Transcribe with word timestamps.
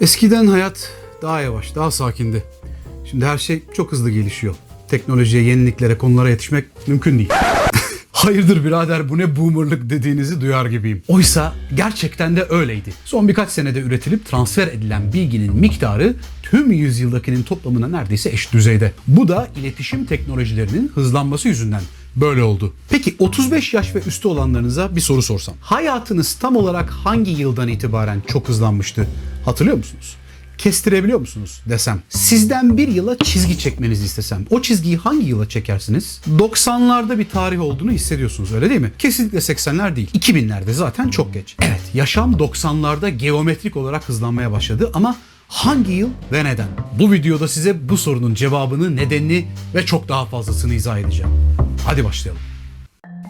Eskiden 0.00 0.46
hayat 0.46 0.90
daha 1.22 1.40
yavaş, 1.40 1.74
daha 1.74 1.90
sakindi. 1.90 2.44
Şimdi 3.10 3.26
her 3.26 3.38
şey 3.38 3.62
çok 3.74 3.92
hızlı 3.92 4.10
gelişiyor. 4.10 4.54
Teknolojiye, 4.88 5.42
yeniliklere, 5.42 5.98
konulara 5.98 6.30
yetişmek 6.30 6.64
mümkün 6.86 7.18
değil. 7.18 7.28
Hayırdır 8.12 8.64
birader 8.64 9.08
bu 9.08 9.18
ne 9.18 9.36
boomerlık 9.36 9.90
dediğinizi 9.90 10.40
duyar 10.40 10.66
gibiyim. 10.66 11.02
Oysa 11.08 11.54
gerçekten 11.74 12.36
de 12.36 12.46
öyleydi. 12.50 12.92
Son 13.04 13.28
birkaç 13.28 13.50
senede 13.50 13.80
üretilip 13.80 14.26
transfer 14.26 14.68
edilen 14.68 15.12
bilginin 15.12 15.56
miktarı 15.56 16.14
tüm 16.42 16.72
yüzyıldakinin 16.72 17.42
toplamına 17.42 17.88
neredeyse 17.88 18.30
eş 18.30 18.52
düzeyde. 18.52 18.92
Bu 19.08 19.28
da 19.28 19.48
iletişim 19.56 20.04
teknolojilerinin 20.04 20.92
hızlanması 20.94 21.48
yüzünden 21.48 21.82
böyle 22.16 22.42
oldu. 22.42 22.72
Peki 22.90 23.16
35 23.18 23.74
yaş 23.74 23.94
ve 23.94 24.02
üstü 24.06 24.28
olanlarınıza 24.28 24.96
bir 24.96 25.00
soru 25.00 25.22
sorsam. 25.22 25.54
Hayatınız 25.60 26.34
tam 26.34 26.56
olarak 26.56 26.90
hangi 26.90 27.30
yıldan 27.30 27.68
itibaren 27.68 28.22
çok 28.26 28.48
hızlanmıştı? 28.48 29.06
Hatırlıyor 29.44 29.76
musunuz? 29.76 30.16
kestirebiliyor 30.58 31.20
musunuz 31.20 31.60
desem. 31.68 32.02
Sizden 32.08 32.76
bir 32.76 32.88
yıla 32.88 33.18
çizgi 33.18 33.58
çekmenizi 33.58 34.04
istesem. 34.04 34.46
O 34.50 34.62
çizgiyi 34.62 34.96
hangi 34.96 35.26
yıla 35.26 35.48
çekersiniz? 35.48 36.20
90'larda 36.38 37.18
bir 37.18 37.28
tarih 37.28 37.60
olduğunu 37.60 37.90
hissediyorsunuz 37.90 38.52
öyle 38.52 38.70
değil 38.70 38.80
mi? 38.80 38.92
Kesinlikle 38.98 39.38
80'ler 39.38 39.96
değil. 39.96 40.10
2000'lerde 40.14 40.72
zaten 40.72 41.08
çok 41.08 41.34
geç. 41.34 41.56
Evet 41.62 41.80
yaşam 41.94 42.32
90'larda 42.32 43.08
geometrik 43.08 43.76
olarak 43.76 44.08
hızlanmaya 44.08 44.52
başladı 44.52 44.90
ama 44.94 45.16
hangi 45.48 45.92
yıl 45.92 46.08
ve 46.32 46.44
neden? 46.44 46.68
Bu 46.98 47.12
videoda 47.12 47.48
size 47.48 47.88
bu 47.88 47.96
sorunun 47.96 48.34
cevabını, 48.34 48.96
nedenini 48.96 49.48
ve 49.74 49.86
çok 49.86 50.08
daha 50.08 50.26
fazlasını 50.26 50.74
izah 50.74 50.98
edeceğim. 50.98 51.30
Hadi 51.86 52.04
başlayalım. 52.04 52.42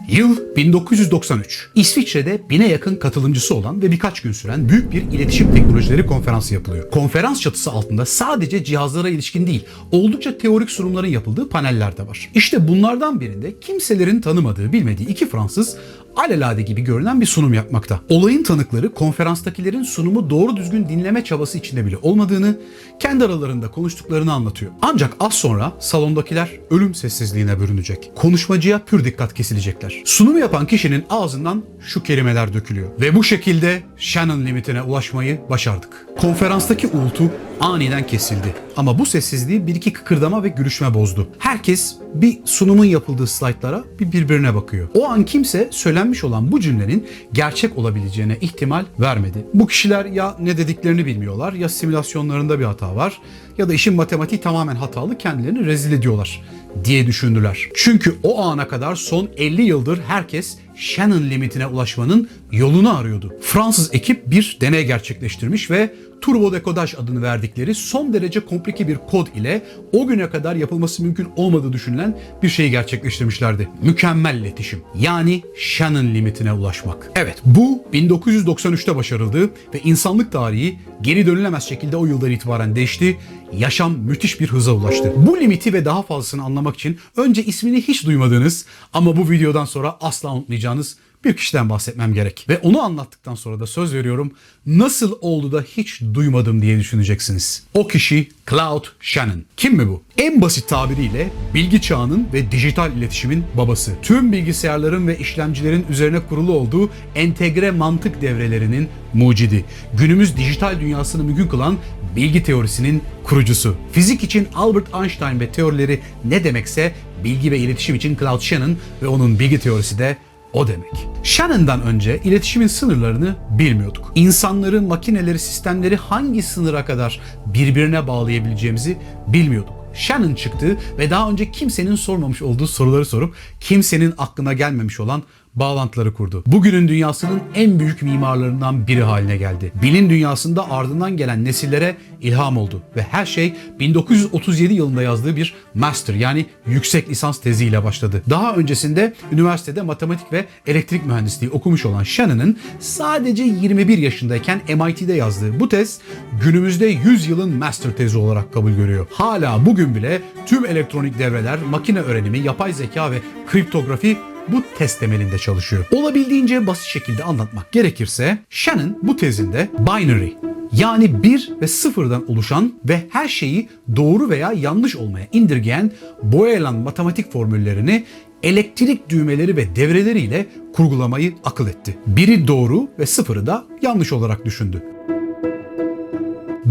Yıl 0.09 0.55
1993. 0.55 1.69
İsviçre'de 1.75 2.41
bine 2.49 2.67
yakın 2.67 2.95
katılımcısı 2.95 3.55
olan 3.55 3.81
ve 3.81 3.91
birkaç 3.91 4.21
gün 4.21 4.31
süren 4.31 4.69
büyük 4.69 4.91
bir 4.91 5.01
iletişim 5.01 5.53
teknolojileri 5.53 6.05
konferansı 6.05 6.53
yapılıyor. 6.53 6.91
Konferans 6.91 7.41
çatısı 7.41 7.71
altında 7.71 8.05
sadece 8.05 8.63
cihazlara 8.63 9.09
ilişkin 9.09 9.47
değil, 9.47 9.65
oldukça 9.91 10.37
teorik 10.37 10.71
sunumların 10.71 11.07
yapıldığı 11.07 11.49
paneller 11.49 11.97
de 11.97 12.07
var. 12.07 12.29
İşte 12.35 12.67
bunlardan 12.67 13.19
birinde 13.19 13.59
kimselerin 13.59 14.21
tanımadığı, 14.21 14.73
bilmediği 14.73 15.07
iki 15.07 15.29
Fransız 15.29 15.77
alelade 16.15 16.61
gibi 16.61 16.81
görünen 16.81 17.21
bir 17.21 17.25
sunum 17.25 17.53
yapmakta. 17.53 17.99
Olayın 18.09 18.43
tanıkları 18.43 18.93
konferanstakilerin 18.93 19.83
sunumu 19.83 20.29
doğru 20.29 20.57
düzgün 20.57 20.89
dinleme 20.89 21.23
çabası 21.23 21.57
içinde 21.57 21.85
bile 21.85 21.97
olmadığını, 22.01 22.57
kendi 22.99 23.25
aralarında 23.25 23.71
konuştuklarını 23.71 24.33
anlatıyor. 24.33 24.71
Ancak 24.81 25.13
az 25.19 25.33
sonra 25.33 25.73
salondakiler 25.79 26.49
ölüm 26.69 26.95
sessizliğine 26.95 27.59
bürünecek. 27.59 28.11
Konuşmacıya 28.15 28.79
pür 28.85 29.05
dikkat 29.05 29.33
kesilecekler. 29.33 30.01
Sunumu 30.05 30.39
yapan 30.39 30.67
kişinin 30.67 31.05
ağzından 31.09 31.63
şu 31.79 32.03
kelimeler 32.03 32.53
dökülüyor. 32.53 32.89
Ve 33.01 33.15
bu 33.15 33.23
şekilde 33.23 33.83
Shannon 33.97 34.45
limitine 34.45 34.81
ulaşmayı 34.81 35.39
başardık. 35.49 36.07
Konferanstaki 36.17 36.87
uğultu 36.87 37.31
aniden 37.59 38.07
kesildi. 38.07 38.55
Ama 38.77 38.99
bu 38.99 39.05
sessizliği 39.05 39.67
bir 39.67 39.75
iki 39.75 39.93
kıkırdama 39.93 40.43
ve 40.43 40.49
gülüşme 40.49 40.93
bozdu. 40.93 41.27
Herkes 41.39 41.95
bir 42.13 42.39
sunumun 42.45 42.85
yapıldığı 42.85 43.27
slaytlara 43.27 43.83
bir 43.99 44.11
birbirine 44.11 44.55
bakıyor. 44.55 44.87
O 44.93 45.09
an 45.09 45.25
kimse 45.25 45.69
söylenmiş 46.05 46.23
olan 46.23 46.51
bu 46.51 46.59
cümlenin 46.59 47.07
gerçek 47.33 47.77
olabileceğine 47.77 48.37
ihtimal 48.41 48.85
vermedi. 48.99 49.45
Bu 49.53 49.67
kişiler 49.67 50.05
ya 50.05 50.35
ne 50.39 50.57
dediklerini 50.57 51.05
bilmiyorlar 51.05 51.53
ya 51.53 51.69
simülasyonlarında 51.69 52.59
bir 52.59 52.65
hata 52.65 52.95
var 52.95 53.19
ya 53.57 53.69
da 53.69 53.73
işin 53.73 53.93
matematiği 53.93 54.41
tamamen 54.41 54.75
hatalı 54.75 55.17
kendilerini 55.17 55.65
rezil 55.65 55.91
ediyorlar 55.91 56.41
diye 56.83 57.07
düşündüler. 57.07 57.57
Çünkü 57.75 58.15
o 58.23 58.41
ana 58.41 58.67
kadar 58.67 58.95
son 58.95 59.29
50 59.37 59.61
yıldır 59.61 59.99
herkes 60.07 60.57
Shannon 60.75 61.29
limitine 61.29 61.67
ulaşmanın 61.67 62.29
yolunu 62.51 62.97
arıyordu. 62.97 63.33
Fransız 63.41 63.93
ekip 63.93 64.31
bir 64.31 64.57
deney 64.61 64.85
gerçekleştirmiş 64.85 65.71
ve 65.71 65.93
turbo 66.25 66.53
dekodaj 66.53 66.95
adını 66.95 67.21
verdikleri 67.21 67.75
son 67.75 68.13
derece 68.13 68.39
komplike 68.39 68.87
bir 68.87 68.95
kod 68.95 69.27
ile 69.35 69.63
o 69.93 70.07
güne 70.07 70.29
kadar 70.29 70.55
yapılması 70.55 71.03
mümkün 71.03 71.27
olmadığı 71.35 71.73
düşünülen 71.73 72.17
bir 72.43 72.49
şeyi 72.49 72.71
gerçekleştirmişlerdi. 72.71 73.69
Mükemmel 73.81 74.35
iletişim. 74.35 74.81
Yani 74.99 75.41
Shannon 75.57 76.05
limitine 76.05 76.53
ulaşmak. 76.53 77.11
Evet 77.15 77.37
bu 77.45 77.83
1993'te 77.93 78.95
başarıldı 78.95 79.49
ve 79.73 79.79
insanlık 79.83 80.31
tarihi 80.31 80.79
geri 81.01 81.27
dönülemez 81.27 81.63
şekilde 81.63 81.97
o 81.97 82.05
yıldan 82.05 82.31
itibaren 82.31 82.75
değişti. 82.75 83.17
Yaşam 83.53 83.97
müthiş 83.97 84.39
bir 84.39 84.47
hıza 84.47 84.71
ulaştı. 84.71 85.13
Bu 85.15 85.39
limiti 85.39 85.73
ve 85.73 85.85
daha 85.85 86.01
fazlasını 86.01 86.43
anlamak 86.43 86.75
için 86.75 86.97
önce 87.17 87.43
ismini 87.43 87.81
hiç 87.81 88.05
duymadığınız 88.05 88.65
ama 88.93 89.17
bu 89.17 89.29
videodan 89.29 89.65
sonra 89.65 89.97
asla 90.01 90.33
unutmayacağınız 90.33 90.97
bir 91.25 91.37
kişiden 91.37 91.69
bahsetmem 91.69 92.13
gerek. 92.13 92.45
Ve 92.49 92.57
onu 92.57 92.81
anlattıktan 92.81 93.35
sonra 93.35 93.59
da 93.59 93.67
söz 93.67 93.93
veriyorum 93.93 94.31
nasıl 94.65 95.17
oldu 95.21 95.51
da 95.51 95.61
hiç 95.61 96.01
duymadım 96.13 96.61
diye 96.61 96.79
düşüneceksiniz. 96.79 97.63
O 97.73 97.87
kişi 97.87 98.29
Cloud 98.49 98.85
Shannon. 98.99 99.43
Kim 99.57 99.73
mi 99.75 99.87
bu? 99.87 100.03
En 100.17 100.41
basit 100.41 100.69
tabiriyle 100.69 101.29
bilgi 101.53 101.81
çağının 101.81 102.27
ve 102.33 102.51
dijital 102.51 102.97
iletişimin 102.97 103.43
babası. 103.57 103.91
Tüm 104.01 104.31
bilgisayarların 104.31 105.07
ve 105.07 105.17
işlemcilerin 105.17 105.85
üzerine 105.89 106.19
kurulu 106.19 106.53
olduğu 106.53 106.89
entegre 107.15 107.71
mantık 107.71 108.21
devrelerinin 108.21 108.89
mucidi. 109.13 109.65
Günümüz 109.93 110.37
dijital 110.37 110.79
dünyasını 110.79 111.23
mümkün 111.23 111.47
kılan 111.47 111.77
bilgi 112.15 112.43
teorisinin 112.43 113.01
kurucusu. 113.23 113.75
Fizik 113.91 114.23
için 114.23 114.47
Albert 114.55 114.95
Einstein 114.95 115.39
ve 115.39 115.51
teorileri 115.51 115.99
ne 116.25 116.43
demekse 116.43 116.93
bilgi 117.23 117.51
ve 117.51 117.57
iletişim 117.59 117.95
için 117.95 118.17
Cloud 118.19 118.41
Shannon 118.41 118.77
ve 119.01 119.07
onun 119.07 119.39
bilgi 119.39 119.59
teorisi 119.59 119.99
de 119.99 120.17
o 120.55 120.67
demek. 120.67 121.07
Shannon'dan 121.23 121.81
önce 121.81 122.21
iletişimin 122.23 122.67
sınırlarını 122.67 123.35
bilmiyorduk. 123.49 124.11
İnsanları, 124.15 124.81
makineleri, 124.81 125.39
sistemleri 125.39 125.95
hangi 125.95 126.43
sınıra 126.43 126.85
kadar 126.85 127.19
birbirine 127.45 128.07
bağlayabileceğimizi 128.07 128.97
bilmiyorduk. 129.27 129.73
Shannon 129.93 130.35
çıktı 130.35 130.77
ve 130.97 131.09
daha 131.09 131.29
önce 131.29 131.51
kimsenin 131.51 131.95
sormamış 131.95 132.41
olduğu 132.41 132.67
soruları 132.67 133.05
sorup 133.05 133.35
kimsenin 133.59 134.13
aklına 134.17 134.53
gelmemiş 134.53 134.99
olan 134.99 135.23
bağlantıları 135.55 136.13
kurdu. 136.13 136.43
Bugünün 136.47 136.87
dünyasının 136.87 137.41
en 137.55 137.79
büyük 137.79 138.01
mimarlarından 138.01 138.87
biri 138.87 139.03
haline 139.03 139.37
geldi. 139.37 139.71
Bilim 139.81 140.09
dünyasında 140.09 140.71
ardından 140.71 141.17
gelen 141.17 141.45
nesillere 141.45 141.95
ilham 142.21 142.57
oldu 142.57 142.81
ve 142.95 143.01
her 143.01 143.25
şey 143.25 143.53
1937 143.79 144.73
yılında 144.73 145.01
yazdığı 145.01 145.35
bir 145.35 145.53
master 145.75 146.13
yani 146.13 146.45
yüksek 146.67 147.09
lisans 147.09 147.39
teziyle 147.39 147.83
başladı. 147.83 148.21
Daha 148.29 148.55
öncesinde 148.55 149.13
üniversitede 149.31 149.81
matematik 149.81 150.33
ve 150.33 150.45
elektrik 150.67 151.05
mühendisliği 151.05 151.51
okumuş 151.51 151.85
olan 151.85 152.03
Shannon'ın 152.03 152.57
sadece 152.79 153.43
21 153.43 153.97
yaşındayken 153.97 154.61
MIT'de 154.67 155.13
yazdığı 155.13 155.59
bu 155.59 155.69
tez 155.69 155.99
günümüzde 156.43 156.85
100 156.85 157.27
yılın 157.27 157.57
master 157.57 157.91
tezi 157.91 158.17
olarak 158.17 158.53
kabul 158.53 158.71
görüyor. 158.71 159.07
Hala 159.11 159.65
bugün 159.65 159.95
bile 159.95 160.21
tüm 160.45 160.65
elektronik 160.65 161.19
devreler, 161.19 161.59
makine 161.69 161.99
öğrenimi, 161.99 162.39
yapay 162.39 162.73
zeka 162.73 163.11
ve 163.11 163.21
kriptografi 163.47 164.17
bu 164.47 164.63
test 164.77 164.99
temelinde 164.99 165.37
çalışıyor. 165.37 165.85
Olabildiğince 165.91 166.67
basit 166.67 166.85
şekilde 166.85 167.23
anlatmak 167.23 167.71
gerekirse 167.71 168.37
Shannon 168.49 168.99
bu 169.03 169.15
tezinde 169.15 169.69
binary 169.79 170.29
yani 170.71 171.23
bir 171.23 171.51
ve 171.61 171.67
sıfırdan 171.67 172.31
oluşan 172.31 172.73
ve 172.85 173.01
her 173.09 173.27
şeyi 173.27 173.69
doğru 173.95 174.29
veya 174.29 174.53
yanlış 174.53 174.95
olmaya 174.95 175.27
indirgeyen 175.31 175.91
Boylan 176.23 176.75
matematik 176.75 177.31
formüllerini 177.31 178.05
elektrik 178.43 179.09
düğmeleri 179.09 179.57
ve 179.57 179.75
devreleriyle 179.75 180.45
kurgulamayı 180.73 181.33
akıl 181.43 181.67
etti. 181.67 181.97
Biri 182.07 182.47
doğru 182.47 182.87
ve 182.99 183.05
sıfırı 183.05 183.47
da 183.47 183.65
yanlış 183.81 184.13
olarak 184.13 184.45
düşündü. 184.45 184.83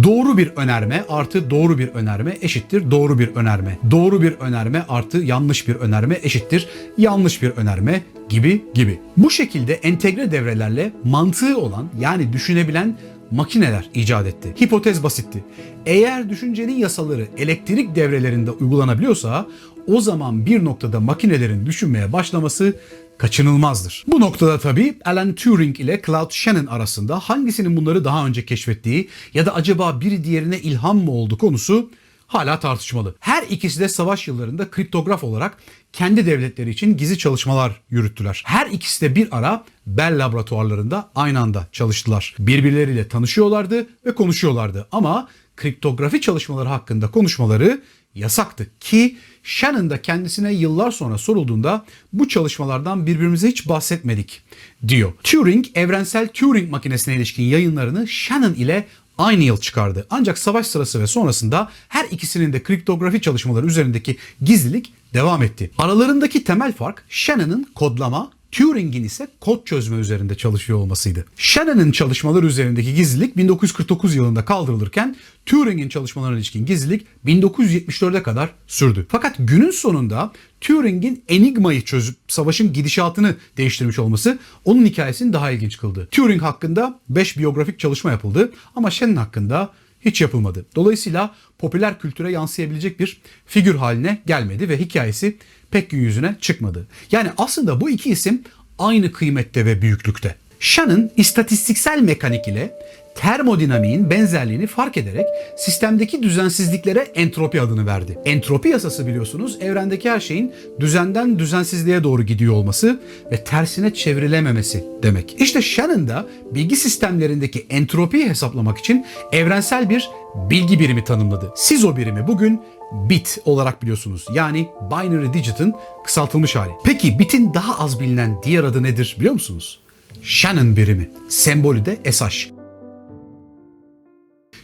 Doğru 0.05 0.39
bir 0.39 0.53
önerme 0.57 1.05
artı 1.09 1.51
doğru 1.51 1.79
bir 1.79 1.89
önerme 1.89 2.37
eşittir 2.41 2.91
doğru 2.91 3.19
bir 3.19 3.29
önerme. 3.29 3.79
Doğru 3.91 4.23
bir 4.23 4.33
önerme 4.33 4.85
artı 4.89 5.19
yanlış 5.19 5.69
bir 5.69 5.75
önerme 5.75 6.19
eşittir 6.23 6.69
yanlış 6.99 7.43
bir 7.43 7.51
önerme 7.51 8.03
gibi 8.29 8.65
gibi. 8.75 9.01
Bu 9.17 9.31
şekilde 9.31 9.75
entegre 9.75 10.31
devrelerle 10.31 10.93
mantığı 11.05 11.59
olan 11.59 11.89
yani 12.01 12.33
düşünebilen 12.33 12.97
makineler 13.31 13.91
icat 13.95 14.27
etti. 14.27 14.55
Hipotez 14.61 15.03
basitti. 15.03 15.45
Eğer 15.87 16.29
düşüncenin 16.29 16.77
yasaları 16.77 17.27
elektrik 17.39 17.97
devrelerinde 17.97 18.51
uygulanabiliyorsa 18.51 19.47
o 19.87 20.01
zaman 20.01 20.47
bir 20.47 20.65
noktada 20.65 21.01
makinelerin 21.01 21.67
düşünmeye 21.67 22.13
başlaması 22.13 22.77
kaçınılmazdır. 23.19 24.05
Bu 24.07 24.21
noktada 24.21 24.59
tabii 24.59 24.99
Alan 25.05 25.35
Turing 25.35 25.81
ile 25.81 26.03
Claude 26.07 26.35
Shannon 26.35 26.67
arasında 26.67 27.19
hangisinin 27.19 27.77
bunları 27.77 28.05
daha 28.05 28.27
önce 28.27 28.47
keşfettiği 28.47 29.09
ya 29.35 29.47
da 29.47 29.55
acaba 29.55 30.01
biri 30.01 30.25
diğerine 30.25 30.61
ilham 30.61 30.99
mı 30.99 31.11
oldu 31.11 31.39
konusu 31.39 31.91
hala 32.27 32.61
tartışmalı. 32.61 33.15
Her 33.21 33.43
ikisi 33.43 33.81
de 33.81 33.89
savaş 33.89 34.29
yıllarında 34.29 34.71
kriptograf 34.71 35.25
olarak 35.25 35.59
kendi 35.93 36.27
devletleri 36.27 36.71
için 36.71 36.97
gizli 36.97 37.19
çalışmalar 37.19 37.81
yürüttüler. 37.91 38.43
Her 38.47 38.67
ikisi 38.67 39.01
de 39.01 39.15
bir 39.15 39.29
ara 39.39 39.65
Bell 39.87 40.25
laboratuvarlarında 40.25 41.11
aynı 41.15 41.41
anda 41.41 41.67
çalıştılar. 41.73 42.35
Birbirleriyle 42.39 43.09
tanışıyorlardı 43.09 43.87
ve 44.07 44.15
konuşuyorlardı 44.15 44.89
ama 44.93 45.29
kriptografi 45.57 46.21
çalışmaları 46.21 46.69
hakkında 46.69 47.11
konuşmaları 47.11 47.83
yasaktı 48.15 48.71
ki 48.81 49.17
Shannon 49.45 49.91
da 49.91 50.03
kendisine 50.03 50.53
yıllar 50.53 50.91
sonra 50.91 51.19
sorulduğunda 51.19 51.85
bu 52.13 52.29
çalışmalardan 52.29 53.07
birbirimize 53.07 53.49
hiç 53.49 53.69
bahsetmedik 53.69 54.43
diyor. 54.89 55.13
Turing 55.23 55.67
evrensel 55.75 56.29
Turing 56.29 56.71
makinesine 56.71 57.15
ilişkin 57.15 57.43
yayınlarını 57.43 58.09
Shannon 58.09 58.55
ile 58.55 58.87
aynı 59.19 59.45
yıl 59.45 59.57
çıkardı. 59.57 60.07
Ancak 60.11 60.39
savaş 60.39 60.67
sırası 60.67 61.01
ve 61.01 61.07
sonrasında 61.07 61.71
her 61.89 62.05
ikisinin 62.05 62.53
de 62.53 62.63
kriptografi 62.63 63.21
çalışmaları 63.21 63.67
üzerindeki 63.67 64.17
gizlilik 64.43 64.93
devam 65.15 65.43
etti. 65.43 65.71
Aralarındaki 65.79 66.45
temel 66.45 66.73
fark 66.73 67.05
Shannon'ın 67.09 67.67
kodlama, 67.75 68.31
Turing'in 68.55 69.05
ise 69.05 69.29
kod 69.41 69.65
çözme 69.65 69.97
üzerinde 69.97 70.35
çalışıyor 70.35 70.79
olmasıydı. 70.79 71.25
Shannon'ın 71.37 71.93
çalışmaları 71.93 72.47
üzerindeki 72.47 72.95
gizlilik 72.95 73.37
1949 73.37 74.15
yılında 74.15 74.45
kaldırılırken 74.45 75.17
Turing'in 75.47 75.89
çalışmalarına 75.89 76.37
ilişkin 76.37 76.67
gizlilik 76.67 77.07
1974'e 77.27 78.23
kadar 78.23 78.51
sürdü. 78.67 79.07
Fakat 79.09 79.35
günün 79.39 79.71
sonunda 79.71 80.33
Turing'in 80.61 81.25
Enigma'yı 81.29 81.85
çözüp 81.85 82.17
savaşın 82.29 82.73
gidişatını 82.73 83.35
değiştirmiş 83.57 83.99
olması 83.99 84.39
onun 84.65 84.85
hikayesini 84.85 85.33
daha 85.33 85.51
ilginç 85.51 85.79
kıldı. 85.79 86.09
Turing 86.11 86.43
hakkında 86.43 87.01
5 87.09 87.39
biyografik 87.39 87.79
çalışma 87.79 88.11
yapıldı 88.11 88.53
ama 88.77 88.91
Shannon 88.91 89.17
hakkında 89.17 89.73
hiç 90.05 90.21
yapılmadı. 90.21 90.67
Dolayısıyla 90.77 91.35
popüler 91.59 91.99
kültüre 91.99 92.33
yansıyabilecek 92.33 93.01
bir 93.01 93.21
figür 93.47 93.75
haline 93.75 94.23
gelmedi 94.27 94.69
ve 94.69 94.81
hikayesi 94.81 95.37
pek 95.71 95.93
yüzüne 95.93 96.37
çıkmadı. 96.41 96.87
Yani 97.13 97.31
aslında 97.37 97.81
bu 97.81 97.91
iki 97.91 98.11
isim 98.11 98.43
aynı 98.79 99.13
kıymette 99.13 99.67
ve 99.67 99.83
büyüklükte. 99.83 100.35
Shannon 100.61 101.11
istatistiksel 101.17 102.01
mekanik 102.01 102.49
ile 102.49 102.75
termodinamiğin 103.15 104.11
benzerliğini 104.11 104.67
fark 104.67 104.97
ederek 104.97 105.27
sistemdeki 105.57 106.23
düzensizliklere 106.23 107.01
entropi 107.01 107.61
adını 107.61 107.87
verdi. 107.87 108.19
Entropi 108.25 108.69
yasası 108.69 109.07
biliyorsunuz 109.07 109.59
evrendeki 109.61 110.11
her 110.11 110.21
şeyin 110.21 110.53
düzenden 110.81 111.39
düzensizliğe 111.39 112.05
doğru 112.05 112.23
gidiyor 112.23 112.55
olması 112.55 113.01
ve 113.33 113.45
tersine 113.45 113.95
çevrilememesi 113.95 114.85
demek. 115.03 115.37
İşte 115.39 115.63
Shannon 115.63 116.09
da 116.09 116.27
bilgi 116.51 116.77
sistemlerindeki 116.77 117.67
entropiyi 117.71 118.29
hesaplamak 118.29 118.79
için 118.79 119.07
evrensel 119.33 119.91
bir 119.91 120.11
bilgi 120.51 120.81
birimi 120.81 121.05
tanımladı. 121.05 121.53
Siz 121.57 121.85
o 121.85 121.97
birimi 121.97 122.27
bugün 122.27 122.61
bit 122.93 123.39
olarak 123.45 123.83
biliyorsunuz. 123.83 124.27
Yani 124.33 124.69
binary 124.91 125.33
digit'ın 125.33 125.75
kısaltılmış 126.05 126.57
hali. 126.57 126.73
Peki 126.85 127.19
bitin 127.19 127.55
daha 127.55 127.79
az 127.79 128.01
bilinen 128.01 128.43
diğer 128.43 128.65
adı 128.65 128.83
nedir 128.83 129.17
biliyor 129.19 129.33
musunuz? 129.33 129.81
Shannon 130.23 130.77
birimi. 130.77 131.11
Sembolü 131.29 131.87
de 131.87 132.13
SH. 132.13 132.54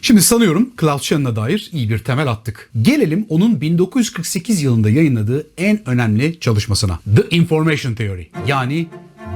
Şimdi 0.03 0.21
sanıyorum 0.21 0.69
Klaus 0.75 1.03
Shannon'a 1.03 1.35
dair 1.35 1.69
iyi 1.73 1.89
bir 1.89 1.99
temel 1.99 2.27
attık. 2.27 2.69
Gelelim 2.81 3.25
onun 3.29 3.61
1948 3.61 4.63
yılında 4.63 4.89
yayınladığı 4.89 5.47
en 5.57 5.89
önemli 5.89 6.39
çalışmasına. 6.39 6.99
The 7.15 7.35
Information 7.35 7.93
Theory 7.93 8.27
yani 8.47 8.87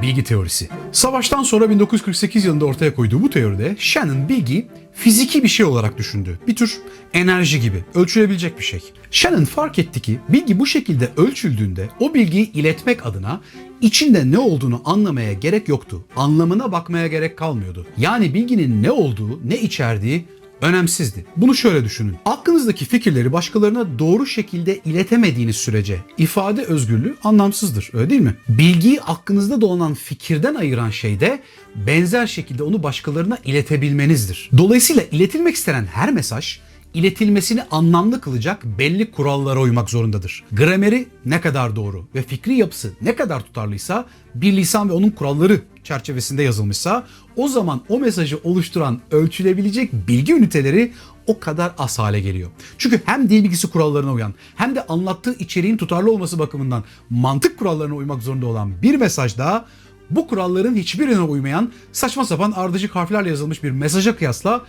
bilgi 0.02 0.24
teorisi. 0.24 0.70
Savaştan 0.92 1.44
sonra 1.44 1.70
1948 1.70 2.46
yılında 2.46 2.66
ortaya 2.66 2.96
koyduğu 2.96 3.22
bu 3.22 3.30
teoride 3.30 3.76
Shannon 3.80 4.30
bilgi 4.30 4.68
fiziki 4.94 5.44
bir 5.44 5.48
şey 5.48 5.66
olarak 5.66 5.98
düşündü. 5.98 6.40
Bir 6.48 6.56
tür 6.56 6.78
enerji 7.14 7.62
gibi, 7.62 7.84
ölçülebilecek 7.96 8.60
bir 8.60 8.64
şey. 8.64 8.84
Shannon 9.12 9.46
fark 9.46 9.80
etti 9.80 10.00
ki 10.00 10.20
bilgi 10.30 10.60
bu 10.60 10.66
şekilde 10.66 11.10
ölçüldüğünde 11.18 11.90
o 12.00 12.14
bilgiyi 12.14 12.52
iletmek 12.52 13.06
adına 13.06 13.42
içinde 13.82 14.32
ne 14.32 14.40
olduğunu 14.40 14.82
anlamaya 14.86 15.34
gerek 15.34 15.68
yoktu. 15.68 16.06
Anlamına 16.16 16.72
bakmaya 16.72 17.08
gerek 17.08 17.38
kalmıyordu. 17.38 17.86
Yani 17.98 18.34
bilginin 18.34 18.84
ne 18.84 18.92
olduğu, 18.92 19.40
ne 19.48 19.62
içerdiği 19.62 20.26
önemsizdi. 20.62 21.26
Bunu 21.38 21.56
şöyle 21.56 21.84
düşünün. 21.84 22.16
Aklınızdaki 22.26 22.86
fikirleri 22.86 23.34
başkalarına 23.34 24.00
doğru 24.00 24.26
şekilde 24.26 24.80
iletemediğiniz 24.86 25.56
sürece 25.56 26.00
ifade 26.18 26.64
özgürlüğü 26.64 27.16
anlamsızdır. 27.24 27.90
Öyle 27.94 28.10
değil 28.10 28.22
mi? 28.22 28.36
Bilgiyi 28.50 29.02
aklınızda 29.02 29.62
dolanan 29.62 29.94
fikirden 29.94 30.56
ayıran 30.56 30.90
şey 30.90 31.20
de 31.20 31.40
benzer 31.76 32.28
şekilde 32.28 32.64
onu 32.64 32.84
başkalarına 32.84 33.38
iletebilmenizdir. 33.46 34.50
Dolayısıyla 34.58 35.04
iletilmek 35.12 35.56
istenen 35.56 35.86
her 35.86 36.12
mesaj 36.12 36.60
iletilmesini 36.96 37.64
anlamlı 37.72 38.22
kılacak 38.22 38.66
belli 38.66 39.12
kurallara 39.12 39.62
uymak 39.62 39.90
zorundadır. 39.90 40.44
Grameri 40.52 41.08
ne 41.26 41.42
kadar 41.42 41.76
doğru 41.76 42.06
ve 42.16 42.24
fikri 42.24 42.56
yapısı 42.56 42.94
ne 43.02 43.16
kadar 43.16 43.42
tutarlıysa 43.42 44.06
bir 44.36 44.54
lisan 44.54 44.90
ve 44.90 44.94
onun 44.94 45.10
kuralları 45.10 45.62
çerçevesinde 45.84 46.44
yazılmışsa 46.44 47.08
o 47.36 47.48
zaman 47.48 47.82
o 47.90 48.00
mesajı 48.00 48.40
oluşturan 48.44 49.02
ölçülebilecek 49.12 49.94
bilgi 50.08 50.34
üniteleri 50.34 50.94
o 51.28 51.40
kadar 51.40 51.72
az 51.78 52.00
hale 52.00 52.20
geliyor. 52.20 52.50
Çünkü 52.78 53.02
hem 53.06 53.30
dil 53.30 53.44
bilgisi 53.44 53.68
kurallarına 53.68 54.14
uyan 54.14 54.34
hem 54.56 54.76
de 54.76 54.86
anlattığı 54.86 55.34
içeriğin 55.34 55.78
tutarlı 55.78 56.12
olması 56.12 56.40
bakımından 56.40 56.84
mantık 57.10 57.60
kurallarına 57.60 57.96
uymak 57.96 58.24
zorunda 58.24 58.46
olan 58.46 58.82
bir 58.82 58.96
mesaj 58.96 59.38
daha 59.38 59.66
bu 60.10 60.28
kuralların 60.28 60.76
hiçbirine 60.76 61.20
uymayan 61.20 61.72
saçma 61.92 62.26
sapan 62.26 62.52
ardışık 62.52 62.96
harflerle 62.96 63.30
yazılmış 63.30 63.64
bir 63.64 63.72
mesaja 63.72 64.16
kıyasla 64.18 64.62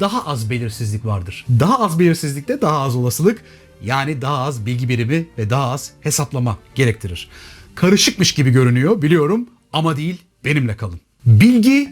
daha 0.00 0.26
az 0.26 0.50
belirsizlik 0.50 1.06
vardır. 1.06 1.46
Daha 1.60 1.78
az 1.78 1.98
belirsizlikte 1.98 2.60
daha 2.60 2.78
az 2.78 2.96
olasılık 2.96 3.42
yani 3.84 4.22
daha 4.22 4.38
az 4.38 4.66
bilgi 4.66 4.88
birimi 4.88 5.26
ve 5.38 5.50
daha 5.50 5.70
az 5.70 5.90
hesaplama 6.00 6.58
gerektirir. 6.74 7.28
Karışıkmış 7.74 8.32
gibi 8.32 8.50
görünüyor 8.50 9.02
biliyorum 9.02 9.48
ama 9.72 9.96
değil 9.96 10.22
benimle 10.44 10.76
kalın. 10.76 11.00
Bilgi 11.26 11.88